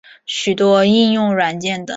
[0.25, 1.89] 许多应用软件等。